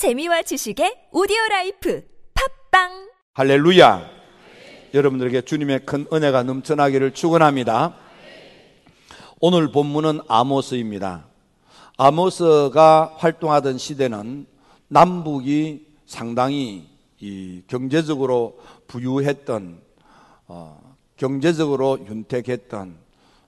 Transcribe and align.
재미와 0.00 0.40
지식의 0.40 1.08
오디오 1.12 1.36
life 1.50 2.02
팟빵 2.32 3.10
할렐루야. 3.34 4.08
여러분들에게 4.94 5.42
주님의 5.42 5.84
큰 5.84 6.06
은혜가 6.10 6.42
넘쳐나기를 6.42 7.12
축원합니다. 7.12 7.94
오늘 9.42 9.70
본문은 9.70 10.20
아모스입니다. 10.26 11.26
아모스가 11.98 13.16
활동하던 13.18 13.76
시대는 13.76 14.46
남북이 14.88 15.86
상당히 16.06 16.88
이 17.18 17.62
경제적으로 17.66 18.58
부유했던 18.86 19.82
어, 20.46 20.96
경제적으로 21.18 21.98
윤택했던 22.08 22.96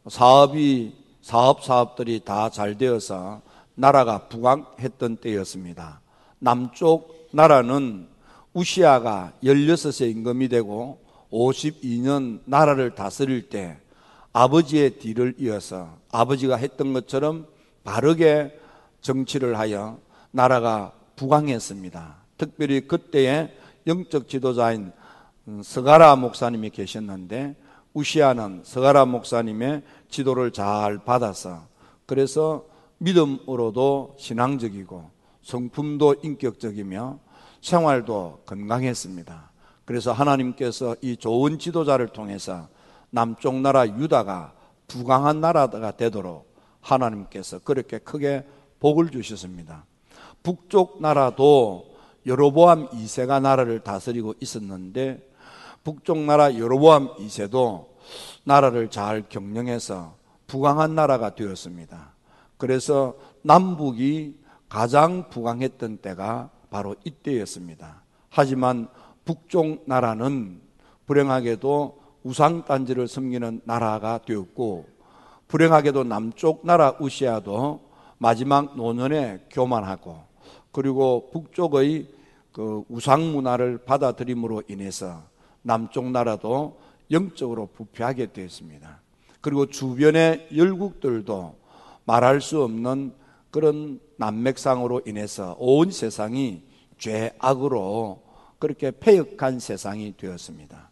사업이 0.07 0.93
사업 1.23 1.65
사업들이 1.65 2.21
다 2.21 2.51
잘 2.51 2.77
되어서 2.77 3.41
나라가 3.75 4.29
부강했던 4.29 5.17
때였습니다. 5.17 6.02
남쪽 6.43 7.29
나라는 7.31 8.09
우시아가 8.53 9.33
16세 9.45 10.11
임금이 10.11 10.49
되고 10.49 10.99
52년 11.31 12.41
나라를 12.47 12.97
다스릴 12.97 13.49
때 13.49 13.79
아버지의 14.33 14.99
뒤를 14.99 15.35
이어서 15.39 15.97
아버지가 16.11 16.57
했던 16.57 16.93
것처럼 16.93 17.47
바르게 17.85 18.59
정치를 19.03 19.57
하여 19.57 19.99
나라가 20.33 20.93
부강했습니다. 21.15 22.17
특별히 22.37 22.81
그때의 22.89 23.57
영적 23.87 24.29
지도자인 24.29 24.91
서가라 25.63 26.17
목사님이 26.17 26.71
계셨는데 26.71 27.55
우시아는 27.95 28.63
서가라 28.65 29.05
목사님의 29.05 29.83
지도를 30.11 30.51
잘 30.51 30.99
받아서 31.05 31.69
그래서 32.05 32.65
믿음으로도 32.99 34.17
신앙적이고 34.19 35.12
성품도 35.43 36.17
인격적이며 36.23 37.19
생활도 37.61 38.43
건강했습니다. 38.47 39.53
그래서 39.85 40.13
하나님께서 40.13 40.97
이 41.01 41.17
좋은 41.17 41.59
지도자를 41.59 42.09
통해서 42.09 42.69
남쪽 43.11 43.57
나라 43.57 43.87
유다가 43.87 44.55
부강한 44.89 45.41
나라가 45.41 45.91
되도록 45.93 46.53
하나님께서 46.81 47.59
그렇게 47.61 47.99
크게 47.99 48.47
복을 48.81 49.11
주셨습니다. 49.11 49.85
북쪽 50.43 51.01
나라도 51.01 51.87
여로보암 52.27 52.89
2세가 52.89 53.41
나라를 53.41 53.81
다스리고 53.81 54.35
있었는데 54.41 55.29
북쪽 55.85 56.19
나라 56.19 56.57
여로보암 56.57 57.17
2세도 57.17 57.87
나라를 58.45 58.91
잘 58.91 59.29
경영해서 59.29 60.17
부강한 60.47 60.95
나라가 60.95 61.35
되었습니다. 61.35 62.13
그래서 62.57 63.15
남북이 63.43 64.42
가장 64.73 65.29
부강했던 65.29 65.99
때가 65.99 66.49
바로 66.71 66.97
이때였습니다. 67.05 68.01
하지만 68.31 68.89
북쪽 69.27 69.83
나라는 69.85 70.63
불행하게도 71.05 71.99
우상단지를 72.23 73.07
섬기는 73.07 73.61
나라가 73.65 74.17
되었고 74.25 74.87
불행하게도 75.47 76.05
남쪽 76.05 76.65
나라 76.65 76.97
우시아도 76.99 77.83
마지막 78.17 78.75
노년에 78.75 79.45
교만하고 79.51 80.23
그리고 80.71 81.29
북쪽의 81.31 82.09
그 82.53 82.83
우상 82.89 83.31
문화를 83.31 83.77
받아들임으로 83.77 84.63
인해서 84.69 85.23
남쪽 85.61 86.11
나라도 86.11 86.81
영적으로 87.11 87.67
부패하게 87.75 88.33
되었습니다. 88.33 89.03
그리고 89.43 89.67
주변의 89.67 90.49
열국들도 90.57 91.57
말할 92.07 92.41
수 92.41 92.63
없는 92.63 93.21
그런 93.51 94.01
난맥상으로 94.23 95.03
인해서 95.05 95.57
온 95.59 95.91
세상이 95.91 96.63
죄악으로 96.99 98.23
그렇게 98.61 98.93
폐역한 98.93 99.59
세상이 99.59 100.17
되었습니다. 100.17 100.91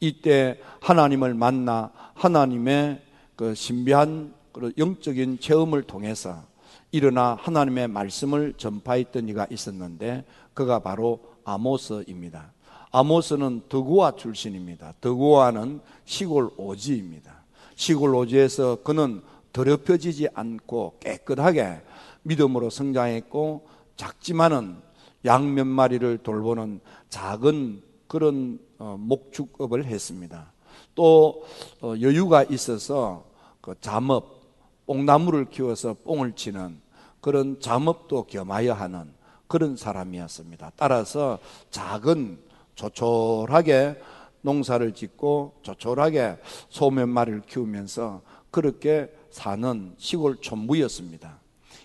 이때 0.00 0.58
하나님을 0.80 1.34
만나 1.34 1.92
하나님의 2.14 3.00
그 3.36 3.54
신비한 3.54 4.34
그 4.52 4.72
영적인 4.76 5.38
체험을 5.38 5.82
통해서 5.84 6.42
일어나 6.90 7.36
하나님의 7.40 7.86
말씀을 7.86 8.54
전파했던 8.56 9.28
이가 9.28 9.46
있었는데 9.48 10.24
그가 10.52 10.80
바로 10.80 11.20
아모스입니다. 11.44 12.52
아모스는 12.90 13.62
더고아 13.68 14.16
출신입니다. 14.16 14.94
더고아는 15.00 15.80
시골 16.04 16.50
오지입니다. 16.56 17.44
시골 17.76 18.14
오지에서 18.16 18.82
그는 18.82 19.22
더럽혀지지 19.52 20.28
않고 20.34 20.98
깨끗하게 21.00 21.80
믿음으로 22.22 22.70
성장했고 22.70 23.66
작지만은 23.96 24.76
양 25.24 25.54
몇 25.54 25.66
마리를 25.66 26.18
돌보는 26.18 26.80
작은 27.08 27.82
그런 28.08 28.58
어, 28.78 28.96
목축업을 28.98 29.84
했습니다. 29.84 30.52
또 30.94 31.44
어, 31.80 31.94
여유가 32.00 32.42
있어서 32.44 33.24
그 33.60 33.74
잠업, 33.80 34.42
뽕나무를 34.86 35.46
키워서 35.46 35.94
뽕을 36.04 36.32
치는 36.32 36.80
그런 37.20 37.60
잠업도 37.60 38.24
겸하여 38.24 38.72
하는 38.72 39.12
그런 39.46 39.76
사람이었습니다. 39.76 40.72
따라서 40.76 41.38
작은 41.70 42.38
조촐하게 42.74 44.00
농사를 44.40 44.92
짓고 44.92 45.54
조촐하게 45.62 46.38
소 46.68 46.90
몇 46.90 47.06
마리를 47.08 47.42
키우면서 47.42 48.22
그렇게 48.50 49.08
사는 49.30 49.94
시골 49.98 50.36
촌부였습니다. 50.40 51.38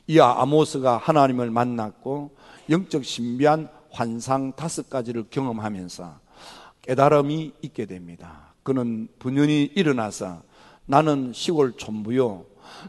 이 0.07 0.19
아모스가 0.19 0.97
하나님을 0.97 1.51
만났고 1.51 2.31
영적 2.69 3.03
신비한 3.03 3.69
환상 3.91 4.53
다섯 4.53 4.89
가지를 4.89 5.25
경험하면서 5.29 6.19
깨달음이 6.81 7.53
있게 7.61 7.85
됩니다. 7.85 8.53
그는 8.63 9.09
분연히 9.19 9.63
일어나서 9.75 10.41
나는 10.85 11.31
시골 11.33 11.75
촌부요. 11.75 12.45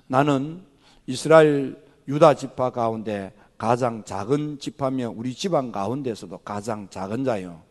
나는 0.07 0.63
이스라엘 1.07 1.83
유다 2.07 2.35
지파 2.35 2.71
가운데 2.71 3.33
가장 3.57 4.05
작은 4.05 4.61
지파며 4.61 5.13
우리 5.15 5.35
집안 5.35 5.73
가운데서도 5.73 6.39
가장 6.39 6.89
작은 6.89 7.25
자요. 7.25 7.63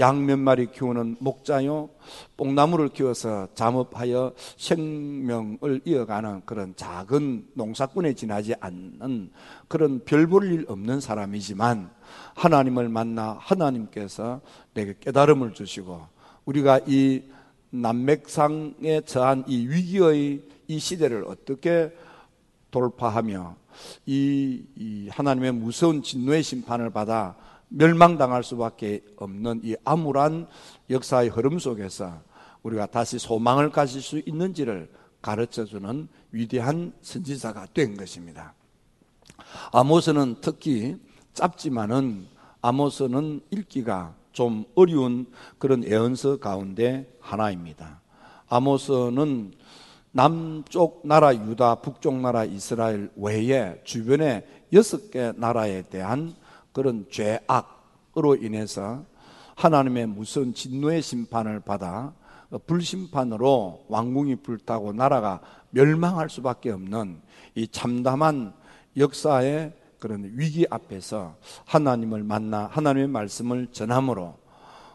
양 0.00 0.24
몇 0.24 0.38
마리 0.38 0.70
키우는 0.72 1.16
목자요, 1.20 1.90
뽕나무를 2.38 2.88
키워서 2.88 3.48
잠업하여 3.54 4.32
생명을 4.56 5.82
이어가는 5.84 6.42
그런 6.46 6.74
작은 6.74 7.48
농사꾼에 7.54 8.14
지나지 8.14 8.54
않는 8.60 9.30
그런 9.68 10.00
별 10.04 10.26
볼 10.26 10.50
일 10.50 10.64
없는 10.68 11.00
사람이지만 11.00 11.90
하나님을 12.34 12.88
만나 12.88 13.36
하나님께서 13.40 14.40
내게 14.72 14.94
깨달음을 14.98 15.52
주시고 15.52 16.00
우리가 16.46 16.80
이 16.86 17.22
남맥상에 17.70 19.02
처한 19.04 19.44
이 19.46 19.66
위기의 19.68 20.42
이 20.66 20.78
시대를 20.78 21.24
어떻게 21.26 21.92
돌파하며 22.70 23.54
이, 24.06 24.64
이 24.76 25.08
하나님의 25.10 25.52
무서운 25.52 26.02
진노의 26.02 26.42
심판을 26.42 26.90
받아 26.90 27.36
멸망당할 27.70 28.44
수밖에 28.44 29.00
없는 29.16 29.62
이 29.64 29.76
암울한 29.84 30.46
역사의 30.90 31.30
흐름 31.30 31.58
속에서 31.58 32.20
우리가 32.62 32.86
다시 32.86 33.18
소망을 33.18 33.70
가질 33.70 34.02
수 34.02 34.20
있는지를 34.24 34.90
가르쳐 35.22 35.64
주는 35.64 36.08
위대한 36.32 36.92
선지자가 37.00 37.68
된 37.72 37.96
것입니다. 37.96 38.54
아모스는 39.72 40.36
특히 40.40 40.96
짧지만은 41.34 42.26
아모스는 42.62 43.40
읽기가 43.50 44.14
좀 44.32 44.64
어려운 44.74 45.26
그런 45.58 45.84
예언서 45.84 46.38
가운데 46.38 47.10
하나입니다. 47.20 48.00
아모스는 48.48 49.52
남쪽 50.12 51.02
나라 51.04 51.34
유다, 51.34 51.76
북쪽 51.76 52.20
나라 52.20 52.44
이스라엘 52.44 53.10
외에 53.16 53.80
주변의 53.84 54.44
여섯 54.72 55.10
개 55.10 55.32
나라에 55.36 55.82
대한 55.82 56.34
그런 56.72 57.06
죄악으로 57.10 58.36
인해서 58.36 59.04
하나님의 59.56 60.06
무슨 60.06 60.54
진노의 60.54 61.02
심판을 61.02 61.60
받아 61.60 62.14
불심판으로 62.66 63.86
왕궁이 63.88 64.36
불타고 64.36 64.92
나라가 64.92 65.40
멸망할 65.70 66.30
수밖에 66.30 66.70
없는 66.70 67.20
이 67.54 67.68
참담한 67.68 68.54
역사의 68.96 69.72
그런 69.98 70.32
위기 70.34 70.66
앞에서 70.68 71.36
하나님을 71.66 72.24
만나 72.24 72.66
하나님의 72.66 73.08
말씀을 73.08 73.68
전함으로 73.70 74.36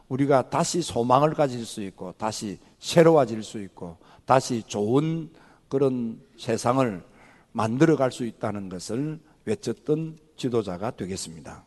우리가 0.09 0.49
다시 0.49 0.81
소망을 0.81 1.33
가질 1.33 1.65
수 1.65 1.81
있고 1.83 2.13
다시 2.17 2.59
새로워질 2.79 3.43
수 3.43 3.61
있고 3.61 3.97
다시 4.25 4.63
좋은 4.63 5.29
그런 5.69 6.19
세상을 6.37 7.03
만들어 7.51 7.95
갈 7.95 8.11
수 8.11 8.25
있다는 8.25 8.69
것을 8.69 9.19
외쳤던 9.45 10.17
지도자가 10.35 10.91
되겠습니다. 10.91 11.63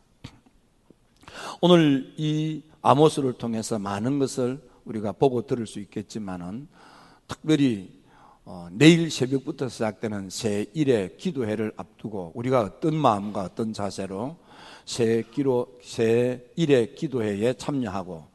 오늘 1.61 2.13
이 2.17 2.63
아모스를 2.81 3.33
통해서 3.33 3.77
많은 3.79 4.19
것을 4.19 4.61
우리가 4.85 5.11
보고 5.11 5.45
들을 5.45 5.67
수 5.67 5.79
있겠지만은 5.79 6.67
특별히 7.27 7.99
어, 8.45 8.67
내일 8.71 9.11
새벽부터 9.11 9.69
시작되는 9.69 10.29
새 10.29 10.65
일의 10.73 11.17
기도회를 11.17 11.73
앞두고 11.77 12.31
우리가 12.33 12.61
어떤 12.61 12.95
마음과 12.95 13.41
어떤 13.41 13.73
자세로 13.73 14.37
새 14.85 15.23
기로 15.31 15.77
새 15.83 16.43
일의 16.55 16.95
기도회에 16.95 17.53
참여하고 17.53 18.29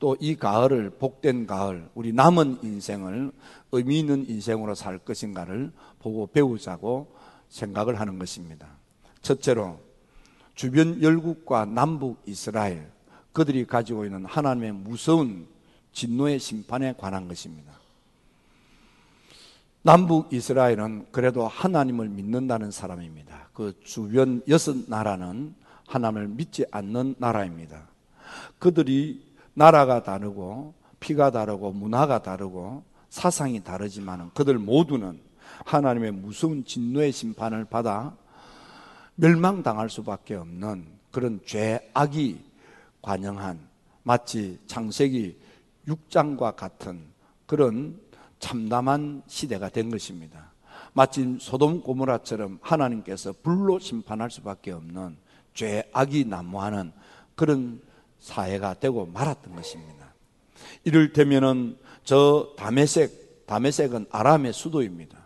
또 0.00 0.16
이 0.18 0.34
가을을 0.34 0.90
복된 0.90 1.46
가을 1.46 1.88
우리 1.94 2.12
남은 2.12 2.60
인생을 2.62 3.30
의미 3.72 4.00
있는 4.00 4.28
인생으로 4.28 4.74
살 4.74 4.98
것인가를 4.98 5.70
보고 6.00 6.26
배우자고 6.26 7.14
생각을 7.48 8.00
하는 8.00 8.18
것입니다. 8.18 8.79
첫째로 9.22 9.80
주변 10.54 11.02
열국과 11.02 11.64
남북 11.64 12.22
이스라엘 12.26 12.90
그들이 13.32 13.66
가지고 13.66 14.04
있는 14.04 14.24
하나님의 14.24 14.72
무서운 14.72 15.46
진노의 15.92 16.38
심판에 16.38 16.94
관한 16.98 17.28
것입니다. 17.28 17.72
남북 19.82 20.32
이스라엘은 20.32 21.06
그래도 21.10 21.48
하나님을 21.48 22.08
믿는다는 22.10 22.70
사람입니다. 22.70 23.48
그 23.54 23.72
주변 23.82 24.42
여섯 24.48 24.76
나라는 24.88 25.54
하나님을 25.86 26.28
믿지 26.28 26.66
않는 26.70 27.14
나라입니다. 27.18 27.88
그들이 28.58 29.26
나라가 29.54 30.02
다르고 30.02 30.74
피가 31.00 31.30
다르고 31.30 31.72
문화가 31.72 32.22
다르고 32.22 32.84
사상이 33.08 33.64
다르지만 33.64 34.30
그들 34.34 34.58
모두는 34.58 35.20
하나님의 35.64 36.12
무서운 36.12 36.64
진노의 36.64 37.12
심판을 37.12 37.64
받아 37.64 38.16
멸망당할 39.20 39.90
수밖에 39.90 40.34
없는 40.34 40.86
그런 41.10 41.40
죄악이 41.44 42.42
관영한 43.02 43.60
마치 44.02 44.58
창세기 44.66 45.36
6장과 45.86 46.56
같은 46.56 47.02
그런 47.46 48.00
참담한 48.38 49.22
시대가 49.26 49.68
된 49.68 49.90
것입니다. 49.90 50.52
마치 50.94 51.36
소돔 51.38 51.82
고모라처럼 51.82 52.58
하나님께서 52.62 53.34
불로 53.42 53.78
심판할 53.78 54.30
수밖에 54.30 54.72
없는 54.72 55.16
죄악이 55.52 56.24
난무하는 56.24 56.92
그런 57.34 57.82
사회가 58.20 58.74
되고 58.74 59.04
말았던 59.06 59.54
것입니다. 59.54 60.14
이를테면은 60.84 61.76
저 62.04 62.54
다메섹, 62.56 63.46
다메섹은 63.46 64.06
아람의 64.10 64.54
수도입니다. 64.54 65.18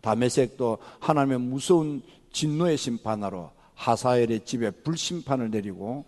다메섹도 0.00 0.78
하나님의 1.00 1.40
무서운 1.40 2.02
진노의 2.32 2.76
심판하러 2.76 3.52
하사엘의 3.74 4.44
집에 4.44 4.70
불심판을 4.70 5.50
내리고 5.50 6.04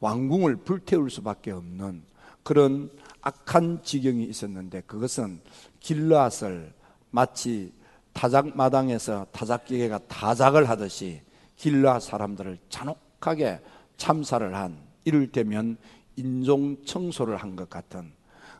왕궁을 0.00 0.56
불태울 0.56 1.10
수밖에 1.10 1.50
없는 1.52 2.02
그런 2.42 2.90
악한 3.20 3.82
지경이 3.82 4.24
있었는데 4.24 4.82
그것은 4.82 5.40
길라앗을 5.80 6.72
마치 7.10 7.72
타작 8.12 8.56
마당에서 8.56 9.26
타작기계가 9.32 10.00
타작을 10.08 10.68
하듯이 10.68 11.20
길라 11.56 12.00
사람들을 12.00 12.58
잔혹하게 12.68 13.60
참사를 13.96 14.54
한 14.54 14.78
이를테면 15.04 15.76
인종 16.16 16.84
청소를 16.84 17.36
한 17.36 17.54
것 17.56 17.70
같은 17.70 18.12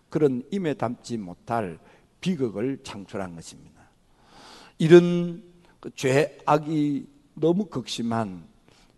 그런 0.08 0.42
임에 0.50 0.74
담지 0.74 1.16
못할 1.16 1.78
비극을 2.20 2.78
창출한 2.84 3.34
것입니다. 3.34 3.82
이런 4.78 5.42
그 5.82 5.90
죄악이 5.96 7.08
너무 7.34 7.66
극심한 7.66 8.44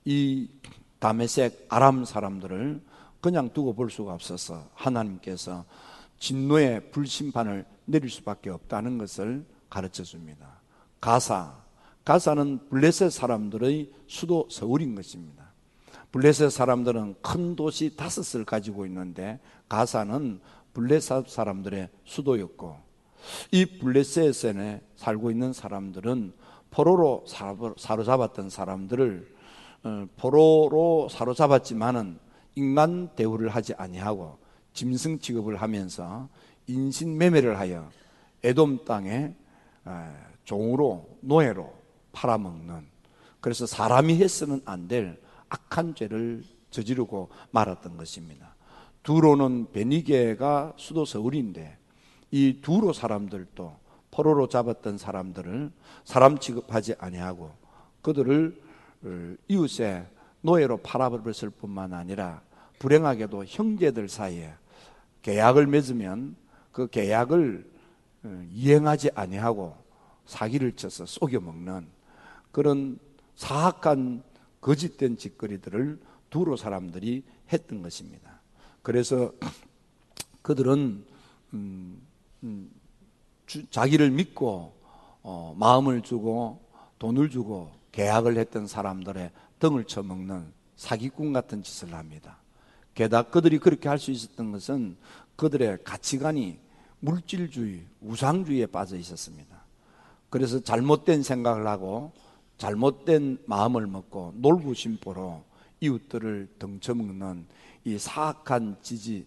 이 0.05 0.51
다메섹 0.99 1.65
아람 1.71 2.05
사람들을 2.05 2.83
그냥 3.23 3.51
두고 3.55 3.73
볼 3.73 3.91
수가 3.91 4.13
없어서 4.13 4.69
하나님께서 4.75 5.65
진노의 6.19 6.91
불심판을 6.91 7.65
내릴 7.87 8.11
수밖에 8.11 8.51
없다는 8.51 8.99
것을 8.99 9.47
가르쳐 9.71 10.03
줍니다. 10.03 10.61
가사, 11.01 11.57
가사는 12.05 12.69
블레셋 12.69 13.11
사람들의 13.11 13.91
수도 14.07 14.47
서울인 14.51 14.95
것입니다. 14.95 15.53
블레셋 16.13 16.53
사람들은 16.53 17.15
큰 17.23 17.57
도시 17.57 17.97
다섯을 17.97 18.45
가지고 18.45 18.85
있는데 18.85 19.41
가사는 19.71 20.39
블레셋 20.75 21.31
사람들의 21.31 21.89
수도였고 22.05 22.77
이 23.53 23.65
블레셋에 23.65 24.83
살고 24.97 25.31
있는 25.31 25.55
사람들은 25.55 26.44
포로로 26.75 27.25
사로잡았던 27.77 28.51
사람들을 28.51 29.35
어, 29.85 30.07
포로로 30.17 31.09
사로잡았지만은 31.09 32.19
인간 32.57 33.15
대우를 33.15 33.49
하지 33.51 33.75
아니하고 33.75 34.39
짐승 34.73 35.21
취급을 35.21 35.63
하면서 35.63 36.29
인신매매를 36.67 37.59
하여 37.59 37.89
에돔 38.43 38.85
땅에 38.85 39.35
종으로 40.45 41.09
노예로 41.21 41.73
팔아먹는 42.13 42.87
그래서 43.41 43.67
사람이 43.67 44.17
했으면 44.17 44.61
안될 44.65 45.21
악한 45.49 45.95
죄를 45.95 46.43
저지르고 46.71 47.29
말았던 47.53 47.97
것입니다. 47.97 48.57
두로는 49.05 49.71
베니게가 49.73 50.73
수도 50.77 51.05
서울인데 51.05 51.77
이 52.33 52.61
두로 52.63 52.93
사람들도 52.93 53.84
포로로 54.15 54.49
잡았던 54.49 54.97
사람들을 54.97 55.73
사람 56.05 56.39
취급하지 56.39 56.95
아니하고 56.99 57.53
그들을 58.03 58.63
어, 59.03 59.35
이웃의 59.49 60.07
노예로 60.43 60.79
팔아버렸을 60.79 61.51
뿐만 61.51 61.93
아니라 61.93 62.43
불행하게도 62.79 63.45
형제들 63.47 64.09
사이에 64.09 64.55
계약을 65.23 65.67
맺으면 65.67 66.37
그 66.71 66.87
계약을 66.87 67.69
어, 68.23 68.47
이행하지 68.53 69.11
아니하고 69.15 69.77
사기를 70.27 70.73
쳐서 70.73 71.07
속여 71.07 71.41
먹는 71.41 71.89
그런 72.53 72.99
사악한 73.35 74.23
거짓된 74.61 75.17
짓거리들을 75.17 75.99
두로 76.31 76.57
사람들이 76.57 77.25
했던 77.53 77.83
것입니다. 77.83 78.41
그래서 78.83 79.33
그들은 80.43 81.05
음, 81.55 82.03
음, 82.43 82.71
주, 83.47 83.69
자기를 83.71 84.11
믿고 84.11 84.75
어, 85.23 85.55
마음을 85.59 86.03
주고 86.03 86.61
돈을 86.99 87.31
주고 87.31 87.71
계약을 87.93 88.37
했던 88.37 88.67
사람들의 88.67 89.31
등을 89.59 89.85
쳐먹는 89.85 90.53
사기꾼 90.77 91.33
같은 91.33 91.63
짓을 91.63 91.95
합니다. 91.95 92.39
게다가 92.95 93.31
그들이 93.31 93.59
그렇게 93.59 93.89
할 93.89 93.99
수 93.99 94.11
있었던 94.11 94.53
것은 94.53 94.97
그들의 95.37 95.79
가치관이 95.85 96.59
물질주의, 97.01 97.85
우상주의에 98.01 98.67
빠져 98.67 98.97
있었습니다. 98.97 99.65
그래서 100.31 100.61
잘못된 100.61 101.23
생각을 101.23 101.67
하고 101.67 102.13
잘못된 102.59 103.39
마음을 103.47 103.87
먹고 103.87 104.33
놀부심보로 104.37 105.45
이웃들을 105.81 106.49
등쳐먹는 106.59 107.47
이 107.85 107.99
사악한 107.99 108.79
지지, 108.81 109.27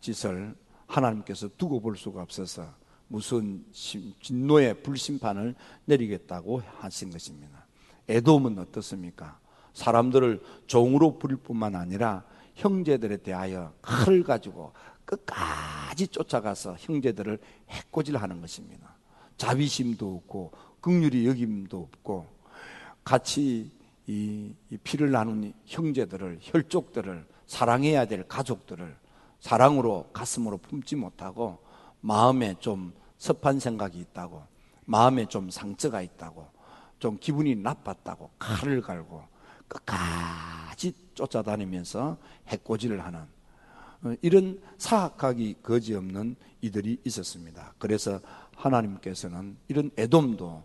짓을 0.00 0.54
하나님께서 0.86 1.48
두고 1.56 1.80
볼 1.80 1.96
수가 1.96 2.22
없어서 2.22 2.66
무슨 3.08 3.64
진노의 3.72 4.82
불심판을 4.82 5.54
내리겠다고 5.84 6.62
하신 6.78 7.10
것입니다. 7.10 7.66
에돔은 8.08 8.58
어떻습니까? 8.58 9.38
사람들을 9.72 10.42
종으로 10.66 11.18
부릴 11.18 11.36
뿐만 11.36 11.74
아니라 11.74 12.24
형제들에 12.54 13.18
대하여 13.18 13.74
칼을 13.82 14.22
가지고 14.22 14.72
끝까지 15.04 16.08
쫓아가서 16.08 16.76
형제들을 16.78 17.38
해코질하는 17.68 18.40
것입니다. 18.40 18.96
자비심도 19.36 20.16
없고 20.16 20.52
극률이 20.80 21.26
여김도 21.26 21.78
없고 21.78 22.26
같이 23.04 23.70
이, 24.06 24.52
이 24.70 24.76
피를 24.78 25.10
나눈 25.10 25.52
형제들을 25.66 26.38
혈족들을 26.40 27.26
사랑해야 27.46 28.06
될 28.06 28.26
가족들을 28.26 28.96
사랑으로 29.40 30.10
가슴으로 30.12 30.58
품지 30.58 30.96
못하고 30.96 31.58
마음에 32.00 32.54
좀 32.58 32.92
섭한 33.18 33.58
생각이 33.58 33.98
있다고 33.98 34.42
마음에 34.84 35.26
좀 35.26 35.50
상처가 35.50 36.02
있다고 36.02 36.48
좀 36.98 37.18
기분이 37.18 37.54
나빴다고 37.56 38.30
칼을 38.38 38.80
갈고 38.80 39.24
끝까지 39.68 40.92
쫓아다니면서 41.14 42.18
해코지를 42.48 43.04
하는 43.04 43.20
어, 44.02 44.14
이런 44.22 44.60
사악하기 44.78 45.56
거지 45.62 45.94
없는 45.94 46.36
이들이 46.60 47.00
있었습니다. 47.04 47.74
그래서 47.78 48.20
하나님께서는 48.54 49.56
이런 49.68 49.90
애돔도 49.96 50.64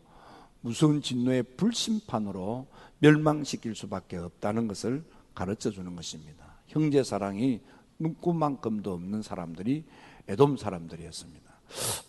무서운 0.62 1.02
진노의 1.02 1.44
불심판으로 1.58 2.68
멸망시킬 3.00 3.76
수밖에 3.76 4.18
없다는 4.18 4.68
것을 4.68 5.04
가르쳐 5.34 5.72
주는 5.72 5.96
것입니다. 5.96 6.58
형제 6.68 7.04
사랑이 7.04 7.62
눈꽃만큼도 8.00 8.94
없는 8.94 9.22
사람들이 9.22 9.86
애돔 10.28 10.58
사람들이었습니다. 10.58 11.52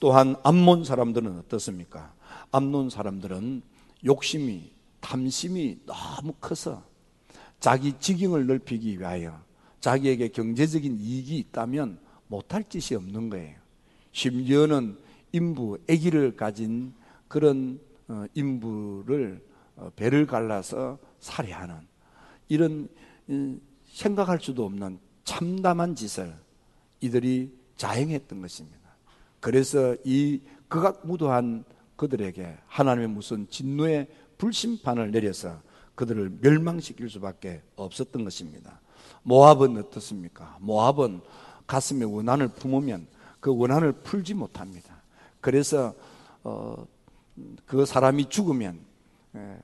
또한 0.00 0.37
암몬 0.42 0.85
사람들은 0.85 1.38
어떻습니까? 1.38 2.12
암몬 2.50 2.90
사람들은 2.90 3.62
욕심이 4.04 4.73
탐심이 5.00 5.78
너무 5.87 6.33
커서 6.40 6.85
자기 7.61 7.92
직영을 7.99 8.47
넓히기 8.47 8.99
위하여 8.99 9.40
자기에게 9.81 10.28
경제적인 10.28 10.99
이익이 11.00 11.38
있다면 11.38 11.99
못할 12.28 12.64
짓이 12.69 12.97
없는 12.97 13.31
거예요. 13.31 13.57
심지어는 14.12 14.99
인부, 15.33 15.78
아기를 15.88 16.37
가진 16.37 16.95
그런 17.28 17.81
어, 18.09 18.25
인부를 18.35 19.45
어, 19.76 19.90
배를 19.97 20.26
갈라서 20.26 20.99
살해하는 21.21 21.76
이런 22.49 22.88
생각할 23.87 24.40
수도 24.40 24.64
없는 24.64 24.99
참담한 25.25 25.95
짓을 25.95 26.35
이들이 27.00 27.52
자행했던 27.76 28.40
것입니다. 28.40 28.78
그래서 29.40 29.96
이 30.04 30.40
극악무도한 30.68 31.64
그들에게 31.96 32.58
하나님의 32.66 33.08
무슨 33.08 33.48
진노의 33.48 34.08
불심판을 34.38 35.10
내려서 35.10 35.60
그들을 35.94 36.38
멸망시킬 36.40 37.08
수밖에 37.10 37.62
없었던 37.76 38.24
것입니다. 38.24 38.80
모압은 39.22 39.76
어떻습니까? 39.76 40.56
모압은 40.60 41.20
가슴에 41.66 42.04
원한을 42.04 42.48
품으면 42.48 43.06
그 43.40 43.54
원한을 43.54 43.92
풀지 43.92 44.34
못합니다. 44.34 45.02
그래서 45.40 45.94
어, 46.44 46.86
그 47.66 47.86
사람이 47.86 48.28
죽으면 48.28 48.80
예, 49.36 49.58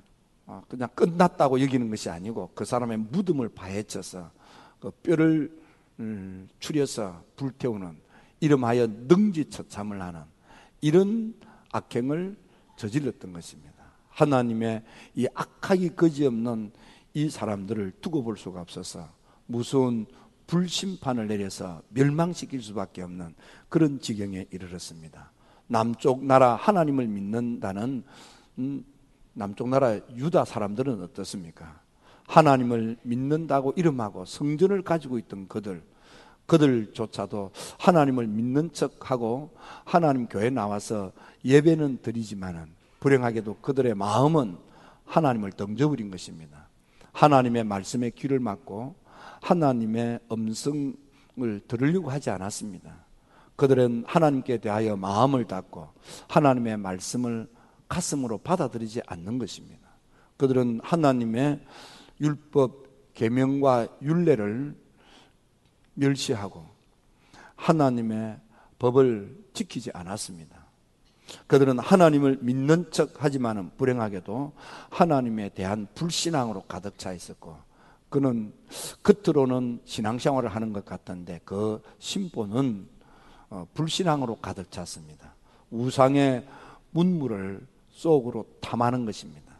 아, 0.46 0.62
그냥 0.68 0.88
끝났다고 0.94 1.60
여기는 1.60 1.90
것이 1.90 2.08
아니고 2.08 2.50
그 2.54 2.64
사람의 2.64 2.98
무덤을 3.10 3.50
파헤쳐서 3.50 4.30
그 4.80 4.90
뼈를 5.02 5.50
음, 6.00 6.48
추려서 6.60 7.24
불태우는 7.36 7.96
이름하여 8.40 8.86
능지처참을 8.86 10.00
하는 10.00 10.22
이런 10.80 11.34
악행을 11.72 12.36
저질렀던 12.76 13.32
것입니다. 13.32 13.74
하나님의 14.10 14.84
이 15.14 15.26
악하기 15.34 15.96
거지없는 15.96 16.72
이 17.14 17.30
사람들을 17.30 17.94
두고 18.00 18.22
볼 18.22 18.36
수가 18.36 18.60
없어서 18.60 19.08
무서운 19.46 20.06
불심판을 20.46 21.28
내려서 21.28 21.82
멸망시킬 21.90 22.62
수밖에 22.62 23.02
없는 23.02 23.34
그런 23.68 24.00
지경에 24.00 24.46
이르렀습니다. 24.50 25.32
남쪽 25.66 26.24
나라 26.24 26.54
하나님을 26.54 27.06
믿는다는 27.06 28.02
음, 28.58 28.84
남쪽 29.34 29.68
나라 29.68 29.98
유다 30.16 30.44
사람들은 30.44 31.02
어떻습니까? 31.02 31.80
하나님을 32.28 32.98
믿는다고 33.02 33.72
이름하고 33.74 34.24
성전을 34.24 34.82
가지고 34.82 35.18
있던 35.18 35.48
그들 35.48 35.82
그들조차도 36.46 37.50
하나님을 37.78 38.26
믿는 38.26 38.72
척하고 38.72 39.50
하나님 39.84 40.28
교회 40.28 40.48
나와서 40.48 41.12
예배는 41.44 41.98
드리지만은 42.00 42.66
불행하게도 43.00 43.56
그들의 43.56 43.94
마음은 43.94 44.56
하나님을 45.04 45.52
던져버린 45.52 46.10
것입니다. 46.10 46.68
하나님의 47.12 47.64
말씀에 47.64 48.10
귀를 48.10 48.40
막고 48.40 48.94
하나님의 49.42 50.20
음성을 50.32 51.60
들으려고 51.68 52.10
하지 52.10 52.30
않았습니다. 52.30 52.94
그들은 53.56 54.04
하나님께 54.06 54.58
대하여 54.58 54.96
마음을 54.96 55.44
닫고 55.44 55.88
하나님의 56.28 56.78
말씀을 56.78 57.48
가슴으로 57.88 58.38
받아들이지 58.38 59.02
않는 59.06 59.38
것입니다. 59.38 59.86
그들은 60.38 60.80
하나님의 60.82 61.60
율법 62.20 63.14
계명과 63.14 63.88
율례를 64.02 64.76
멸시하고 65.94 66.66
하나님의 67.56 68.38
법을 68.78 69.36
지키지 69.52 69.90
않았습니다. 69.92 70.56
그들은 71.46 71.78
하나님을 71.78 72.38
믿는 72.40 72.90
척 72.90 73.22
하지만은 73.22 73.70
불행하게도 73.76 74.52
하나님에 74.90 75.50
대한 75.50 75.86
불신앙으로 75.94 76.62
가득 76.62 76.98
차 76.98 77.12
있었고 77.12 77.56
그는 78.08 78.54
겉으로는 79.02 79.80
신앙생활을 79.84 80.48
하는 80.48 80.72
것 80.72 80.84
같던데 80.84 81.40
그 81.44 81.82
심보는 81.98 82.88
어, 83.50 83.66
불신앙으로 83.74 84.36
가득 84.36 84.70
찼습니다. 84.70 85.34
우상의 85.70 86.46
문물을 86.90 87.66
속으로 87.90 88.46
탐하는 88.60 89.04
것입니다. 89.04 89.54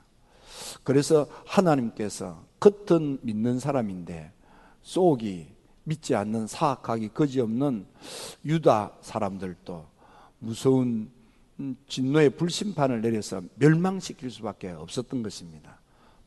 그래서 0.82 1.26
하나님께서 1.46 2.42
겉은 2.60 3.18
믿는 3.22 3.58
사람인데 3.58 4.32
속이 4.82 5.46
믿지 5.84 6.14
않는 6.14 6.46
사악하기 6.46 7.08
거지없는 7.08 7.86
유다 8.44 8.92
사람들도 9.00 9.86
무서운 10.40 11.10
진노의 11.88 12.30
불심판을 12.30 13.00
내려서 13.00 13.42
멸망시킬 13.56 14.30
수밖에 14.30 14.70
없었던 14.70 15.22
것입니다. 15.22 15.78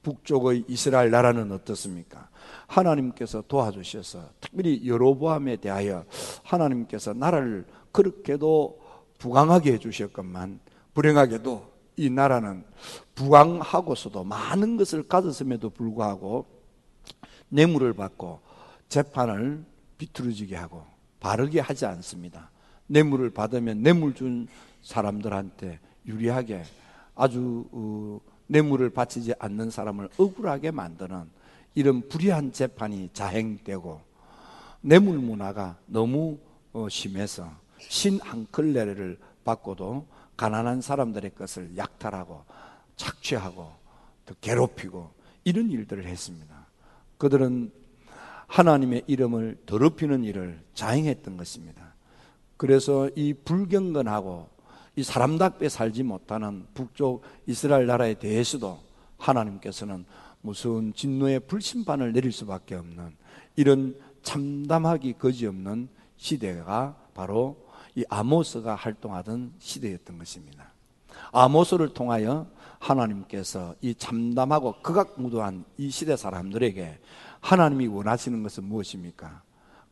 북쪽의 0.03 0.65
이스라엘 0.67 1.11
나라는 1.11 1.51
어떻습니까? 1.51 2.29
하나님께서 2.67 3.43
도와주셔서 3.47 4.29
특별히 4.41 4.87
여로보암에 4.87 5.57
대하여 5.57 6.05
하나님께서 6.43 7.13
나라를 7.13 7.65
그렇게도 7.91 8.81
부강하게 9.19 9.73
해주셨건만 9.73 10.59
불행하게도 10.93 11.70
이 12.01 12.09
나라는 12.09 12.63
부강하고서도 13.13 14.23
많은 14.23 14.75
것을 14.75 15.07
가졌음에도 15.07 15.69
불구하고 15.69 16.47
뇌물을 17.49 17.93
받고 17.93 18.39
재판을 18.89 19.63
비틀어지게 19.99 20.55
하고 20.55 20.83
바르게 21.19 21.59
하지 21.59 21.85
않습니다. 21.85 22.49
뇌물을 22.87 23.29
받으면 23.29 23.83
뇌물 23.83 24.15
준 24.15 24.47
사람들한테 24.81 25.79
유리하게 26.07 26.63
아주 27.15 27.65
어, 27.71 28.19
뇌물을 28.47 28.89
바치지 28.89 29.35
않는 29.37 29.69
사람을 29.69 30.09
억울하게 30.17 30.71
만드는 30.71 31.29
이런 31.75 32.09
불의한 32.09 32.51
재판이 32.51 33.11
자행되고 33.13 34.01
뇌물 34.81 35.19
문화가 35.19 35.77
너무 35.85 36.39
어, 36.73 36.89
심해서 36.89 37.47
신 37.77 38.19
한 38.21 38.47
클레를 38.49 39.19
받고도 39.43 40.07
가난한 40.41 40.81
사람들의 40.81 41.35
것을 41.35 41.77
약탈하고 41.77 42.43
착취하고 42.95 43.71
또 44.25 44.33
괴롭히고 44.41 45.11
이런 45.43 45.69
일들을 45.69 46.07
했습니다. 46.07 46.65
그들은 47.19 47.71
하나님의 48.47 49.03
이름을 49.05 49.59
더럽히는 49.67 50.23
일을 50.23 50.59
자행했던 50.73 51.37
것입니다. 51.37 51.93
그래서 52.57 53.07
이 53.15 53.35
불경건하고 53.35 54.49
이 54.95 55.03
사람답게 55.03 55.69
살지 55.69 56.01
못하는 56.01 56.65
북쪽 56.73 57.21
이스라엘 57.45 57.85
나라에 57.85 58.15
대해서도 58.15 58.79
하나님께서는 59.19 60.05
무서운 60.41 60.91
진노의 60.95 61.41
불심판을 61.41 62.13
내릴 62.13 62.31
수밖에 62.31 62.73
없는 62.73 63.15
이런 63.57 63.95
참담하기 64.23 65.13
거지없는 65.19 65.87
시대가 66.17 66.95
바로 67.13 67.70
이 67.95 68.05
아모스가 68.09 68.75
활동하던 68.75 69.53
시대였던 69.59 70.17
것입니다. 70.17 70.71
아모스를 71.31 71.93
통하여 71.93 72.47
하나님께서 72.79 73.75
이 73.81 73.93
참담하고 73.93 74.75
극악무도한 74.81 75.65
이 75.77 75.89
시대 75.89 76.15
사람들에게 76.15 76.99
하나님이 77.41 77.87
원하시는 77.87 78.41
것은 78.43 78.63
무엇입니까? 78.63 79.43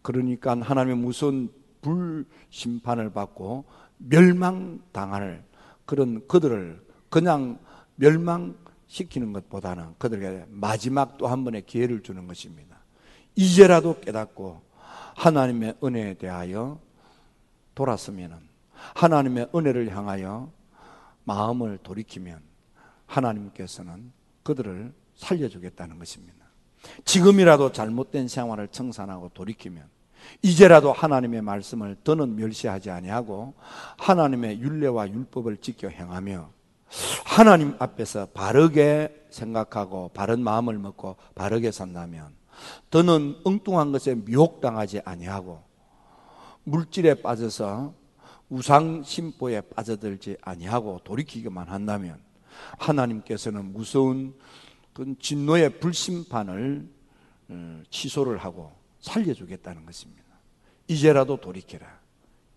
그러니까 0.02 0.60
하나님의 0.60 0.98
무서운 0.98 1.52
불심판을 1.82 3.12
받고 3.12 3.66
멸망당할 3.98 5.44
그런 5.86 6.26
그들을 6.28 6.82
그냥 7.10 7.60
멸망시키는 7.96 9.34
것보다는 9.34 9.96
그들에게 9.98 10.46
마지막 10.50 11.18
또 11.18 11.28
한 11.28 11.44
번의 11.44 11.66
기회를 11.66 12.02
주는 12.02 12.28
것입니다. 12.28 12.78
이제라도 13.36 14.00
깨닫고 14.00 14.62
하나님의 15.16 15.76
은혜에 15.84 16.14
대하여 16.16 16.80
돌았으면 17.76 18.40
하나님의 18.96 19.50
은혜를 19.54 19.96
향하여 19.96 20.52
마음을 21.24 21.78
돌이키면 21.84 22.42
하나님께서는 23.06 24.12
그들을 24.44 24.94
살려주겠다는 25.16 26.00
것입니다. 26.00 26.46
지금이라도 27.06 27.72
잘못된 27.72 28.28
생활을 28.28 28.70
청산하고 28.70 29.30
돌이키면 29.34 29.84
이제라도 30.42 30.94
하나님의 30.94 31.42
말씀을 31.42 31.98
더는 32.04 32.36
멸시하지 32.36 32.90
아니하고 32.90 33.54
하나님의 33.98 34.60
윤례와 34.60 35.10
율법을 35.10 35.58
지켜 35.58 35.90
행하며 35.90 36.50
하나님 37.26 37.76
앞에서 37.80 38.28
바르게 38.28 39.28
생각하고 39.30 40.10
바른 40.14 40.42
마음을 40.42 40.78
먹고 40.78 41.18
바르게 41.36 41.72
산다면 41.72 42.34
더는 42.90 43.40
엉뚱한 43.44 43.92
것에 43.92 44.16
미혹당하지 44.16 45.02
아니하고 45.06 45.69
물질에 46.64 47.16
빠져서 47.16 47.94
우상 48.50 49.04
심보에 49.04 49.62
빠져들지 49.62 50.38
아니하고 50.42 51.02
돌이키기만 51.04 51.68
한다면 51.68 52.20
하나님께서는 52.78 53.74
무서운 53.74 54.36
그 54.94 55.16
진노의 55.20 55.80
불심판을 55.80 56.90
어, 57.50 57.82
취소를 57.90 58.38
하고 58.38 58.72
살려주겠다는 59.02 59.86
것입니다. 59.86 60.24
이제라도 60.88 61.38
돌이켜라. 61.38 62.00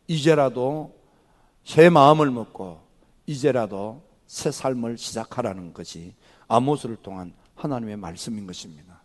이제라도 0.06 0.98
새 1.64 1.88
마음을 1.88 2.30
먹고 2.30 2.80
이제라도 3.26 4.02
새 4.26 4.50
삶을 4.50 4.98
시작하라는 4.98 5.72
것이 5.72 6.14
아모스를 6.48 6.96
통한 6.96 7.32
하나님의 7.54 7.96
말씀인 7.96 8.46
것입니다. 8.46 9.02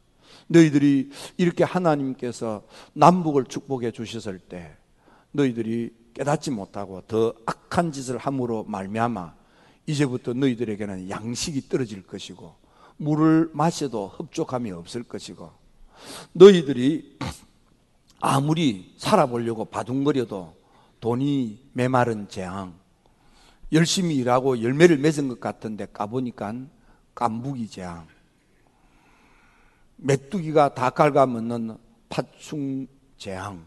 너희들이 0.48 1.12
이렇게 1.38 1.64
하나님께서 1.64 2.64
남북을 2.94 3.46
축복해 3.46 3.92
주셨을 3.92 4.40
때 4.40 4.76
너희들이 5.38 5.94
깨닫지 6.16 6.50
못하고 6.50 7.02
더 7.08 7.34
악한 7.46 7.92
짓을 7.92 8.18
함으로 8.18 8.64
말미암아 8.64 9.36
이제부터 9.86 10.34
너희들에게는 10.34 11.10
양식이 11.10 11.70
떨어질 11.70 12.06
것이고 12.06 12.56
물을 12.98 13.50
마셔도 13.54 14.08
흡족함이 14.08 14.72
없을 14.72 15.04
것이고 15.04 15.52
너희들이 16.34 17.18
아무리 18.20 18.96
살아보려고 18.98 19.66
바둥거려도 19.66 20.56
돈이 21.00 21.70
메마른 21.74 22.28
재앙, 22.28 22.74
열심히 23.72 24.16
일하고 24.16 24.64
열매를 24.64 24.98
맺은 24.98 25.28
것 25.28 25.40
같은데 25.40 25.86
까보니까 25.94 26.56
깐부기 27.14 27.68
재앙, 27.68 28.08
메뚜기가 29.98 30.74
다 30.74 30.90
갉아먹는 30.90 31.78
파충 32.10 32.88
재앙, 33.20 33.64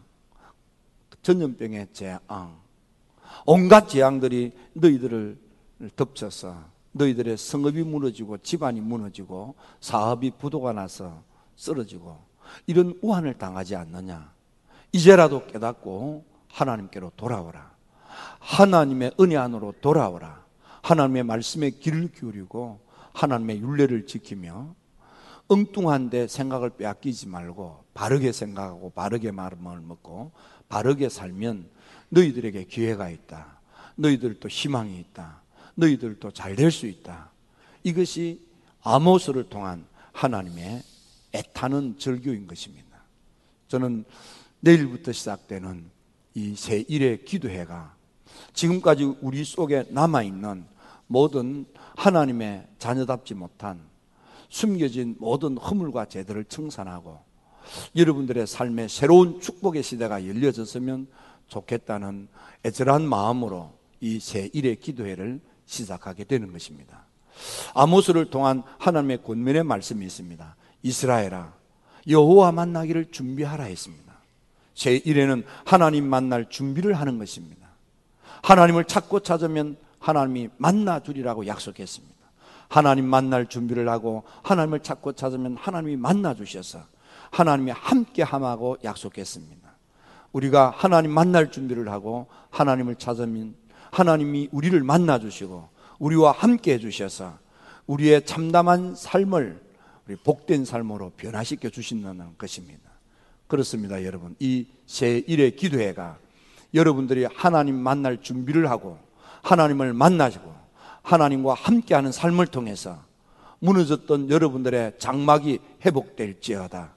전염병의 1.21 1.87
재앙, 1.93 2.19
온갖 3.45 3.87
재앙들이 3.87 4.53
너희들을 4.73 5.37
덮쳐서 5.95 6.55
너희들의 6.93 7.37
성업이 7.37 7.83
무너지고 7.83 8.37
집안이 8.39 8.81
무너지고 8.81 9.55
사업이 9.79 10.31
부도가 10.37 10.73
나서 10.73 11.23
쓰러지고 11.55 12.17
이런 12.67 12.97
우한을 13.01 13.37
당하지 13.37 13.75
않느냐. 13.75 14.33
이제라도 14.91 15.45
깨닫고 15.45 16.25
하나님께로 16.49 17.13
돌아오라. 17.15 17.71
하나님의 18.39 19.13
은혜 19.19 19.37
안으로 19.37 19.73
돌아오라. 19.79 20.43
하나님의 20.81 21.23
말씀에 21.23 21.69
귀를 21.69 22.11
기울이고 22.11 22.79
하나님의 23.13 23.61
윤례를 23.61 24.05
지키며 24.05 24.75
엉뚱한데 25.47 26.27
생각을 26.27 26.71
빼앗기지 26.71 27.27
말고 27.27 27.83
바르게 27.93 28.31
생각하고 28.31 28.89
바르게 28.91 29.31
마음을 29.31 29.81
먹고 29.81 30.31
바르게 30.71 31.09
살면 31.09 31.69
너희들에게 32.09 32.63
기회가 32.63 33.09
있다. 33.09 33.59
너희들도 33.95 34.47
희망이 34.47 34.97
있다. 34.99 35.41
너희들도 35.75 36.31
잘 36.31 36.55
될 36.55 36.71
수 36.71 36.87
있다. 36.87 37.29
이것이 37.83 38.41
아모스를 38.81 39.49
통한 39.49 39.85
하나님의 40.13 40.81
애타는 41.33 41.97
절교인 41.99 42.47
것입니다. 42.47 42.87
저는 43.67 44.05
내일부터 44.61 45.11
시작되는 45.11 45.89
이 46.35 46.53
새1의 46.53 47.25
기도회가 47.25 47.93
지금까지 48.53 49.03
우리 49.21 49.43
속에 49.43 49.85
남아있는 49.89 50.65
모든 51.07 51.65
하나님의 51.97 52.67
자녀답지 52.79 53.33
못한 53.33 53.81
숨겨진 54.49 55.15
모든 55.19 55.57
허물과 55.57 56.05
죄들을 56.05 56.45
청산하고 56.45 57.19
여러분들의 57.95 58.47
삶에 58.47 58.87
새로운 58.87 59.39
축복의 59.39 59.83
시대가 59.83 60.25
열려졌으면 60.25 61.07
좋겠다는 61.47 62.27
애절한 62.65 63.03
마음으로 63.03 63.73
이 63.99 64.17
새1의 64.17 64.79
기도회를 64.79 65.39
시작하게 65.65 66.23
되는 66.23 66.51
것입니다. 66.51 67.05
아모스를 67.73 68.29
통한 68.29 68.63
하나님의 68.77 69.23
권면의 69.23 69.63
말씀이 69.63 70.05
있습니다. 70.05 70.55
이스라엘아 70.83 71.53
여호와 72.07 72.51
만나기를 72.51 73.11
준비하라 73.11 73.65
했습니다. 73.65 74.11
제 74.73 74.99
1회는 74.99 75.43
하나님 75.65 76.07
만날 76.07 76.49
준비를 76.49 76.93
하는 76.93 77.19
것입니다. 77.19 77.67
하나님을 78.41 78.85
찾고 78.85 79.19
찾으면 79.21 79.77
하나님이 79.99 80.49
만나 80.57 80.99
주리라고 81.01 81.45
약속했습니다. 81.45 82.15
하나님 82.67 83.05
만날 83.05 83.47
준비를 83.47 83.89
하고 83.89 84.23
하나님을 84.43 84.79
찾고 84.79 85.13
찾으면 85.13 85.57
하나님이 85.57 85.97
만나 85.97 86.33
주셔서 86.33 86.83
하나님이 87.31 87.71
함께 87.71 88.23
함하고 88.23 88.77
약속했습니다. 88.83 89.61
우리가 90.33 90.73
하나님 90.75 91.11
만날 91.11 91.51
준비를 91.51 91.89
하고 91.89 92.27
하나님을 92.51 92.95
찾으면 92.95 93.55
하나님이 93.91 94.49
우리를 94.51 94.81
만나 94.83 95.19
주시고 95.19 95.69
우리와 95.99 96.31
함께 96.31 96.73
해 96.73 96.79
주셔서 96.79 97.37
우리의 97.87 98.25
참담한 98.25 98.95
삶을 98.95 99.61
우리 100.07 100.15
복된 100.15 100.65
삶으로 100.65 101.11
변화시켜 101.17 101.69
주신다는 101.69 102.37
것입니다. 102.37 102.89
그렇습니다, 103.47 104.03
여러분. 104.05 104.35
이 104.39 104.67
제1의 104.87 105.57
기도회가 105.57 106.17
여러분들이 106.73 107.25
하나님 107.25 107.75
만날 107.75 108.21
준비를 108.21 108.69
하고 108.69 108.97
하나님을 109.43 109.93
만나시고 109.93 110.53
하나님과 111.01 111.53
함께하는 111.53 112.11
삶을 112.11 112.47
통해서 112.47 113.03
무너졌던 113.59 114.29
여러분들의 114.29 114.93
장막이 114.97 115.59
회복될지어다. 115.85 116.93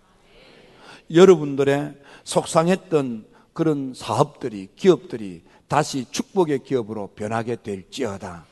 여러분들의 1.11 1.95
속상했던 2.25 3.27
그런 3.53 3.93
사업들이, 3.95 4.69
기업들이 4.77 5.43
다시 5.69 6.07
축복의 6.11 6.65
기업으로 6.65 7.09
변하게 7.09 7.57
될지어다. 7.63 8.47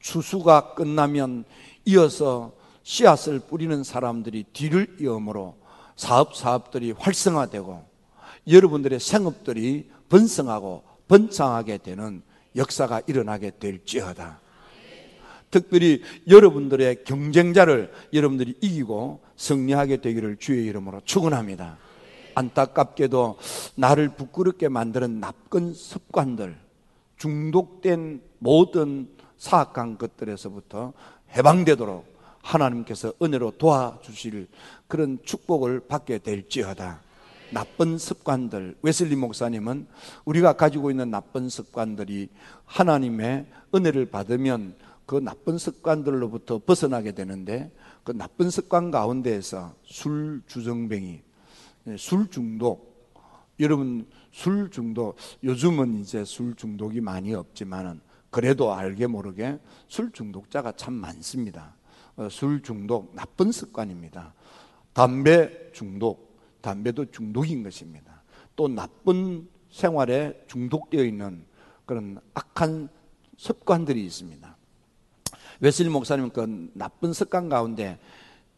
추수가 0.00 0.74
끝나면 0.74 1.44
이어서 1.84 2.52
씨앗을 2.82 3.40
뿌리는 3.40 3.82
사람들이 3.84 4.44
뒤를 4.52 4.96
이음으로 5.00 5.56
사업 5.96 6.36
사업들이 6.36 6.92
활성화되고 6.92 7.84
여러분들의 8.48 8.98
생업들이 8.98 9.88
번성하고 10.08 10.82
번창하게 11.06 11.78
되는 11.78 12.22
역사가 12.56 13.02
일어나게 13.06 13.52
될지어다. 13.58 14.40
특별히 15.50 16.02
여러분들의 16.28 17.04
경쟁자를 17.04 17.92
여러분들이 18.12 18.54
이기고 18.60 19.20
승리하게 19.36 19.98
되기를 19.98 20.36
주의 20.36 20.66
이름으로 20.66 21.00
축원합니다. 21.04 21.78
안타깝게도 22.34 23.38
나를 23.76 24.08
부끄럽게 24.10 24.68
만드는 24.68 25.20
나쁜 25.20 25.74
습관들, 25.74 26.56
중독된 27.16 28.22
모든 28.38 29.08
사악한 29.38 29.98
것들에서부터 29.98 30.92
해방되도록 31.36 32.12
하나님께서 32.42 33.12
은혜로 33.22 33.52
도와주실 33.58 34.48
그런 34.88 35.18
축복을 35.22 35.80
받게 35.86 36.18
될지어다. 36.18 37.00
나쁜 37.52 37.98
습관들, 37.98 38.76
웨슬리 38.82 39.14
목사님은 39.14 39.86
우리가 40.24 40.54
가지고 40.54 40.90
있는 40.90 41.10
나쁜 41.10 41.48
습관들이 41.48 42.28
하나님의 42.64 43.46
은혜를 43.74 44.06
받으면 44.06 44.74
그 45.06 45.16
나쁜 45.16 45.58
습관들로부터 45.58 46.60
벗어나게 46.64 47.12
되는데 47.12 47.70
그 48.04 48.12
나쁜 48.12 48.50
습관 48.50 48.90
가운데에서 48.90 49.74
술 49.84 50.42
주정뱅이, 50.46 51.22
술 51.96 52.28
중독, 52.28 52.92
여러분 53.60 54.06
술 54.30 54.70
중독, 54.70 55.16
요즘은 55.44 56.00
이제 56.00 56.24
술 56.24 56.54
중독이 56.54 57.00
많이 57.00 57.34
없지만은 57.34 58.00
그래도 58.30 58.72
알게 58.72 59.06
모르게 59.06 59.58
술 59.88 60.10
중독자가 60.10 60.72
참 60.72 60.94
많습니다. 60.94 61.76
어, 62.16 62.28
술 62.30 62.62
중독 62.62 63.14
나쁜 63.14 63.52
습관입니다. 63.52 64.34
담배 64.92 65.70
중독, 65.72 66.38
담배도 66.60 67.10
중독인 67.10 67.62
것입니다. 67.62 68.22
또 68.56 68.68
나쁜 68.68 69.48
생활에 69.70 70.44
중독되어 70.48 71.04
있는 71.04 71.44
그런 71.86 72.18
악한 72.34 72.88
습관들이 73.36 74.04
있습니다. 74.04 74.56
웨슬리 75.62 75.88
목사님은 75.90 76.30
그 76.30 76.70
나쁜 76.74 77.12
습관 77.12 77.48
가운데 77.48 78.00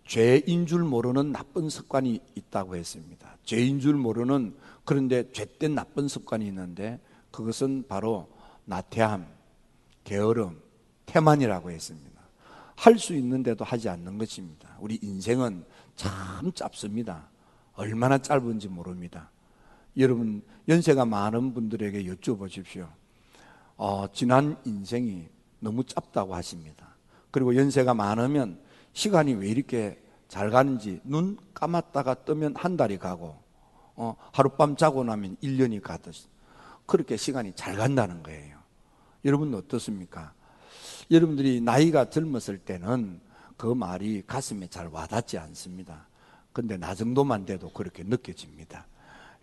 죄인 0.06 0.64
줄 0.64 0.84
모르는 0.84 1.32
나쁜 1.32 1.68
습관이 1.68 2.18
있다고 2.34 2.76
했습니다. 2.76 3.36
죄인 3.44 3.78
줄 3.78 3.94
모르는 3.94 4.56
그런데 4.86 5.30
죄된 5.30 5.74
나쁜 5.74 6.08
습관이 6.08 6.46
있는데 6.46 6.98
그것은 7.30 7.84
바로 7.88 8.30
나태함, 8.64 9.26
게으름, 10.04 10.62
태만이라고 11.04 11.70
했습니다. 11.70 12.22
할 12.74 12.98
수 12.98 13.14
있는데도 13.14 13.64
하지 13.64 13.90
않는 13.90 14.16
것입니다. 14.16 14.76
우리 14.80 14.98
인생은 15.02 15.66
참 15.96 16.52
짧습니다. 16.54 17.28
얼마나 17.74 18.16
짧은지 18.16 18.68
모릅니다. 18.68 19.30
여러분, 19.98 20.42
연세가 20.68 21.04
많은 21.04 21.52
분들에게 21.52 22.02
여쭤보십시오. 22.04 22.88
어, 23.76 24.06
지난 24.10 24.56
인생이 24.64 25.28
너무 25.60 25.84
짧다고 25.84 26.34
하십니다. 26.34 26.93
그리고 27.34 27.56
연세가 27.56 27.94
많으면 27.94 28.60
시간이 28.92 29.34
왜 29.34 29.48
이렇게 29.48 30.00
잘 30.28 30.50
가는지 30.50 31.00
눈 31.02 31.36
감았다가 31.52 32.14
뜨면 32.22 32.54
한 32.54 32.76
달이 32.76 32.98
가고 32.98 33.36
어, 33.96 34.14
하룻밤 34.30 34.76
자고 34.76 35.02
나면 35.02 35.36
1년이 35.42 35.82
가듯 35.82 36.14
그렇게 36.86 37.16
시간이 37.16 37.54
잘 37.56 37.74
간다는 37.74 38.22
거예요. 38.22 38.56
여러분 39.24 39.52
어떻습니까? 39.52 40.32
여러분들이 41.10 41.60
나이가 41.60 42.08
젊었을 42.08 42.58
때는 42.58 43.20
그 43.56 43.66
말이 43.66 44.22
가슴에 44.24 44.68
잘 44.68 44.86
와닿지 44.86 45.36
않습니다. 45.36 46.06
근데 46.52 46.76
나 46.76 46.94
정도만 46.94 47.46
돼도 47.46 47.72
그렇게 47.72 48.04
느껴집니다. 48.04 48.86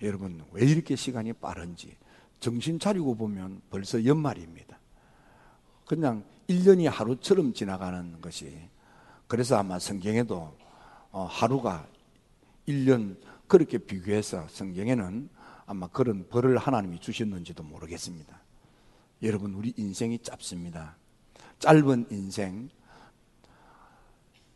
여러분, 0.02 0.42
왜 0.54 0.66
이렇게 0.66 0.96
시간이 0.96 1.34
빠른지 1.34 1.98
정신 2.40 2.80
차리고 2.80 3.16
보면 3.16 3.62
벌써 3.70 4.06
연말입니다. 4.06 4.80
그냥 5.86 6.24
1년이 6.52 6.90
하루처럼 6.90 7.54
지나가는 7.54 8.20
것이 8.22 8.58
그래서 9.28 9.58
아마 9.58 9.80
성경에도 9.80 10.54
어, 11.12 11.26
하루가 11.26 11.88
1년 12.68 13.18
그렇게 13.48 13.78
비교해서 13.78 14.48
성경에는 14.50 15.30
아마 15.66 15.88
그런 15.88 16.28
벌을 16.30 16.58
하나님이 16.58 17.00
주셨는지도 17.00 17.64
모르겠습니다. 17.64 18.40
여러분, 19.24 19.54
우리 19.54 19.74
인생이 19.78 20.20
짧습니다. 20.20 20.98
짧은 21.60 22.08
인생, 22.12 22.70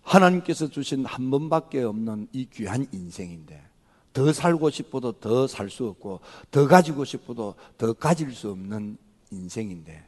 하나님께서 0.01 0.69
주신 0.69 1.05
한 1.05 1.29
번밖에 1.29 1.83
없는 1.83 2.27
이 2.31 2.45
귀한 2.51 2.85
인생인데 2.91 3.61
더 4.13 4.31
살고 4.31 4.69
싶어도 4.69 5.11
더 5.13 5.45
살 5.47 5.69
수 5.69 5.87
없고 5.87 6.21
더 6.51 6.67
가지고 6.67 7.05
싶어도 7.05 7.55
더 7.77 7.93
가질 7.93 8.33
수 8.33 8.51
없는 8.51 8.97
인생인데 9.31 10.07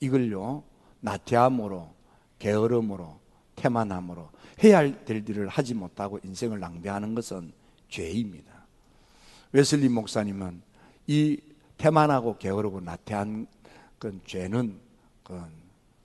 이걸요 0.00 0.64
나태함으로 1.02 1.92
게으름으로 2.38 3.20
태만함으로 3.56 4.30
해야 4.64 5.04
될 5.04 5.28
일을 5.28 5.48
하지 5.48 5.74
못하고 5.74 6.18
인생을 6.24 6.58
낭비하는 6.58 7.14
것은 7.14 7.52
죄입니다. 7.88 8.50
웨슬리 9.52 9.88
목사님은 9.88 10.62
이 11.06 11.38
태만하고 11.76 12.38
게으르고 12.38 12.80
나태한 12.80 13.46
그 13.98 14.20
죄는 14.26 14.80
그 15.22 15.40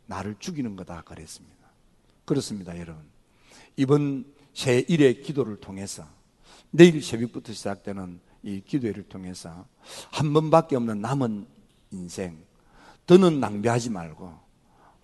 나를 0.06 0.36
죽이는 0.40 0.76
거다 0.76 1.02
그랬습니다. 1.02 1.56
그렇습니다, 2.26 2.78
여러분. 2.78 3.04
이번 3.76 4.26
새1의 4.54 5.24
기도를 5.24 5.58
통해서 5.58 6.04
내일 6.72 7.02
새벽부터 7.02 7.54
시작되는 7.54 8.20
이 8.44 8.62
기도회를 8.66 9.04
통해서 9.04 9.66
한 10.12 10.34
번밖에 10.34 10.76
없는 10.76 11.02
남은 11.02 11.48
인생 11.92 12.38
더는 13.06 13.40
낭비하지 13.40 13.90
말고 13.90 14.47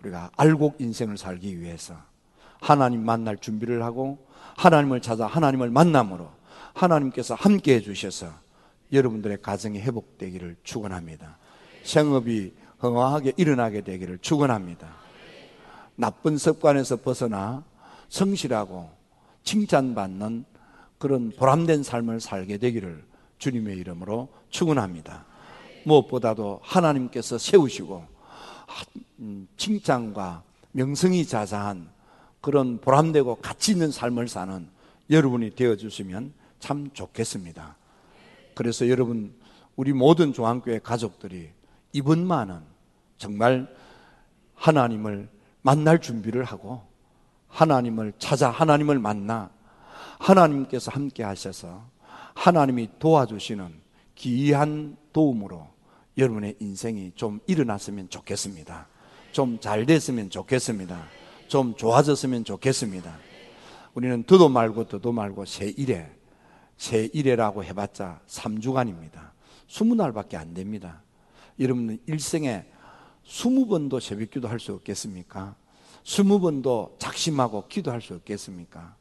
우리가 0.04 0.30
알곡 0.36 0.80
인생을 0.80 1.16
살기 1.16 1.60
위해서 1.60 1.96
하나님 2.60 3.04
만날 3.04 3.36
준비를 3.38 3.82
하고 3.82 4.18
하나님을 4.56 5.00
찾아 5.00 5.26
하나님을 5.26 5.70
만남으로 5.70 6.28
하나님께서 6.74 7.34
함께 7.34 7.76
해주셔서 7.76 8.28
여러분들의 8.92 9.42
가정이 9.42 9.80
회복되기를 9.80 10.56
축원합니다. 10.62 11.38
생업이 11.82 12.54
건강하게 12.78 13.32
일어나게 13.36 13.80
되기를 13.80 14.18
축원합니다. 14.18 14.88
나쁜 15.96 16.36
습관에서 16.36 16.96
벗어나 16.96 17.64
성실하고 18.08 18.90
칭찬받는 19.42 20.44
그런 20.98 21.32
보람된 21.36 21.82
삶을 21.82 22.20
살게 22.20 22.58
되기를 22.58 23.04
주님의 23.38 23.76
이름으로 23.78 24.28
축원합니다. 24.50 25.24
무엇보다도 25.84 26.60
하나님께서 26.62 27.38
세우시고 27.38 27.96
음, 27.96 28.13
칭찬과 29.56 30.42
명성이 30.72 31.24
자자한 31.24 31.88
그런 32.40 32.78
보람되고 32.80 33.36
가치 33.36 33.72
있는 33.72 33.90
삶을 33.90 34.28
사는 34.28 34.68
여러분이 35.10 35.54
되어 35.54 35.76
주시면 35.76 36.32
참 36.58 36.90
좋겠습니다. 36.92 37.76
그래서 38.54 38.88
여러분 38.88 39.34
우리 39.76 39.92
모든 39.92 40.32
중앙교회 40.32 40.80
가족들이 40.80 41.50
이번만은 41.92 42.60
정말 43.18 43.74
하나님을 44.54 45.28
만날 45.62 46.00
준비를 46.00 46.44
하고 46.44 46.82
하나님을 47.48 48.12
찾아 48.18 48.50
하나님을 48.50 48.98
만나 48.98 49.50
하나님께서 50.18 50.90
함께 50.90 51.22
하셔서 51.22 51.84
하나님이 52.34 52.88
도와주시는 52.98 53.72
기이한 54.14 54.96
도움으로 55.12 55.68
여러분의 56.16 56.56
인생이 56.60 57.12
좀 57.14 57.40
일어났으면 57.46 58.08
좋겠습니다. 58.08 58.88
좀 59.32 59.58
잘 59.60 59.84
됐으면 59.84 60.30
좋겠습니다. 60.30 61.06
좀 61.48 61.74
좋아졌으면 61.74 62.44
좋겠습니다. 62.44 63.16
우리는 63.94 64.22
더도 64.24 64.48
말고 64.48 64.86
더도 64.86 65.12
말고 65.12 65.44
새1회, 65.44 66.08
새1회라고 66.78 67.64
해봤자 67.64 68.20
3주간입니다. 68.28 69.32
20날밖에 69.68 70.36
안 70.36 70.54
됩니다. 70.54 71.02
여러분은 71.58 71.98
일생에 72.06 72.64
20번도 73.26 74.00
새벽 74.00 74.30
기도 74.30 74.48
할 74.48 74.60
수 74.60 74.72
없겠습니까? 74.72 75.56
20번도 76.04 76.98
작심하고 76.98 77.66
기도할 77.68 78.02
수 78.02 78.14
없겠습니까? 78.14 78.94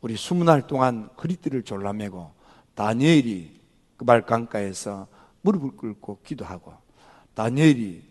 우리 0.00 0.14
20날 0.14 0.66
동안 0.66 1.08
그리스를 1.16 1.62
졸라매고 1.62 2.32
다니엘이 2.74 3.60
그발 3.96 4.24
강가에서 4.24 5.06
무릎을 5.46 5.76
꿇고 5.76 6.20
기도하고 6.24 6.74
다니엘이 7.34 8.02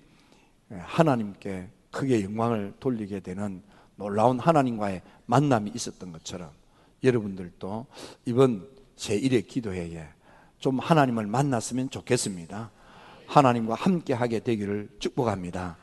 하나님께 0.70 1.70
크게 1.92 2.24
영광을 2.24 2.74
돌리게 2.80 3.20
되는 3.20 3.62
놀라운 3.98 4.40
하나님과의 4.40 5.02
만남이 5.26 5.72
있었던 5.76 6.12
것처럼 6.14 6.50
여러분들도 7.04 7.88
이번 8.26 8.68
제1의 8.96 9.48
기도회에 9.48 10.08
좀 10.60 10.80
하나님을 10.80 11.28
만났으면 11.28 11.90
좋겠습니다. 11.90 12.72
하나님과 13.28 13.76
함께 13.76 14.14
하게 14.14 14.40
되기를 14.40 14.90
축복합니다. 15.00 15.78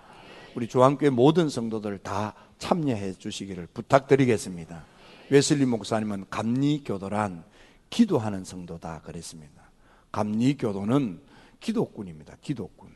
우리 0.55 0.69
조항교회 0.69 1.11
모든 1.11 1.49
성도들 1.49 1.99
다 1.99 2.35
참여해 2.59 3.15
주시기를 3.15 3.69
부탁드리겠습니다. 3.75 4.85
웨슬리 5.31 5.67
목사님은 5.67 6.27
감리 6.31 6.83
교도란 6.85 7.45
기도하는 7.91 8.45
성도다 8.45 9.03
그랬습니다. 9.03 9.63
감리 10.11 10.57
교도는 10.57 11.32
기도꾼입니다. 11.63 12.37
기도꾼. 12.41 12.91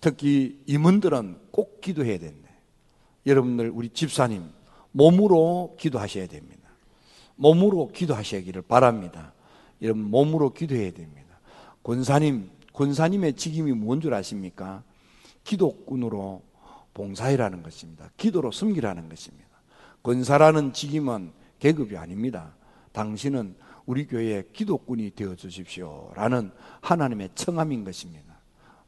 특히 0.00 0.62
임원들은 0.66 1.38
꼭 1.50 1.80
기도해야 1.80 2.18
된대. 2.18 2.48
여러분들 3.26 3.70
우리 3.70 3.90
집사님 3.90 4.44
몸으로 4.92 5.76
기도하셔야 5.78 6.26
됩니다. 6.26 6.68
몸으로 7.36 7.88
기도하시기를 7.88 8.62
바랍니다. 8.62 9.32
여러분 9.80 10.04
몸으로 10.04 10.52
기도해야 10.52 10.92
됩니다. 10.92 11.38
권사님 11.82 12.50
권사님의 12.72 13.34
직임이 13.34 13.72
뭔 13.72 14.00
줄 14.00 14.14
아십니까? 14.14 14.82
기도꾼으로 15.44 16.42
봉사해라는 16.94 17.62
것입니다. 17.62 18.10
기도로 18.16 18.50
숨기라는 18.50 19.08
것입니다. 19.08 19.48
권사라는 20.02 20.72
직임은 20.72 21.32
계급이 21.58 21.96
아닙니다. 21.96 22.54
당신은 22.92 23.56
우리 23.88 24.06
교회의 24.06 24.44
기도꾼이 24.52 25.12
되어 25.14 25.34
주십시오. 25.34 26.12
라는 26.14 26.50
하나님의 26.82 27.30
청함인 27.34 27.84
것입니다. 27.84 28.38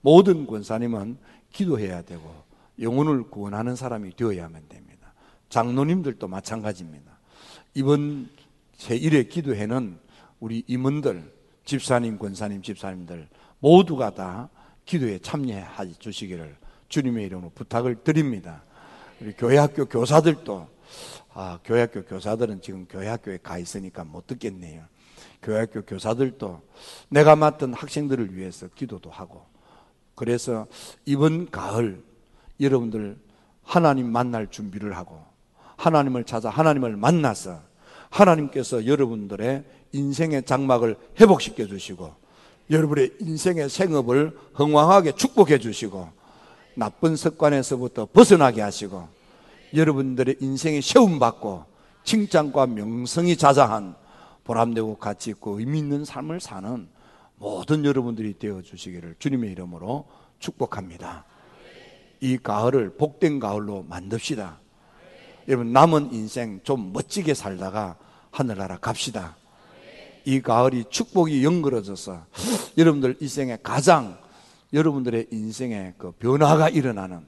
모든 0.02 0.46
권사님은 0.46 1.16
기도해야 1.50 2.02
되고 2.02 2.30
영혼을 2.78 3.22
구원하는 3.22 3.76
사람이 3.76 4.14
되어야만 4.14 4.68
됩니다. 4.68 5.14
장로님들도 5.48 6.28
마찬가지입니다. 6.28 7.18
이번 7.72 8.28
제1회 8.76 9.30
기도회는 9.30 9.98
우리 10.38 10.64
임원들, 10.66 11.32
집사님, 11.64 12.18
권사님, 12.18 12.60
집사님들 12.60 13.26
모두가 13.60 14.10
다 14.10 14.50
기도에 14.84 15.18
참여해 15.20 15.94
주시기를 15.98 16.56
주님의 16.90 17.24
이름으로 17.24 17.52
부탁을 17.54 18.04
드립니다. 18.04 18.64
우리 19.18 19.32
교회 19.32 19.56
학교 19.56 19.86
교사들도 19.86 20.68
아, 21.33 21.59
교회학교 21.64 22.05
교사들은 22.05 22.61
지금 22.62 22.87
교회학교에 22.87 23.38
가 23.42 23.59
있으니까 23.59 24.05
못 24.05 24.26
듣겠네요. 24.26 24.85
교회학교 25.42 25.83
교사들도 25.83 26.61
내가 27.09 27.37
맡은 27.37 27.72
학생들을 27.72 28.37
위해서 28.37 28.68
기도도 28.68 29.11
하고 29.11 29.44
그래서 30.14 30.66
이번 31.07 31.50
가을 31.50 32.03
여러분들 32.61 33.16
하나님 33.62 34.11
만날 34.11 34.50
준비를 34.50 34.96
하고 34.96 35.24
하나님을 35.76 36.24
찾아 36.24 36.50
하나님을 36.50 36.96
만나서 36.96 37.61
하나님께서 38.11 38.87
여러분들의 38.87 39.64
인생의 39.92 40.44
장막을 40.44 40.96
회복시켜 41.18 41.66
주시고 41.66 42.14
여러분의 42.70 43.14
인생의 43.20 43.68
생업을 43.68 44.37
흥왕하게 44.55 45.12
축복해 45.12 45.59
주시고 45.59 46.09
나쁜 46.74 47.16
습관에서부터 47.16 48.07
벗어나게 48.12 48.61
하시고 48.61 49.09
여러분들의 49.74 50.37
인생이 50.40 50.83
세움받고 50.83 51.64
칭찬과 52.04 52.66
명성이 52.66 53.37
자자한 53.37 53.94
보람되고 54.44 54.96
가치 54.96 55.30
있고 55.30 55.61
의미 55.61 55.78
있는 55.78 56.04
삶을 56.04 56.40
사는 56.40 56.88
모든 57.37 57.85
여러분들이 57.85 58.38
되어 58.38 58.62
주시기를 58.62 59.16
주님의 59.18 59.52
이름으로 59.52 60.06
축복합니다. 60.38 61.24
이 62.20 62.37
가을을 62.37 62.96
복된 62.96 63.38
가을로 63.38 63.85
만듭시다. 63.88 64.61
여러분 65.48 65.72
남은 65.72 66.12
인생 66.12 66.61
좀 66.62 66.92
멋지게 66.92 67.35
살다가 67.35 67.96
하늘나라 68.30 68.78
갑시다. 68.78 69.37
이 70.24 70.40
가을이 70.40 70.85
축복이 70.90 71.44
연그러져서 71.44 72.26
여러분들 72.76 73.16
인생에 73.20 73.59
가장 73.62 74.18
여러분들의 74.72 75.28
인생에 75.30 75.94
그 75.96 76.12
변화가 76.12 76.68
일어나는 76.68 77.26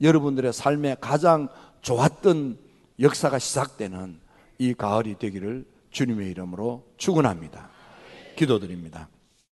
여러분들의 0.00 0.52
삶에 0.52 0.96
가장 1.00 1.48
좋았던 1.82 2.58
역사가 3.00 3.38
시작되는 3.38 4.18
이 4.58 4.74
가을이 4.74 5.18
되기를 5.18 5.66
주님의 5.90 6.30
이름으로 6.30 6.84
축원합니다. 6.96 7.70
기도드립니다. 8.36 9.08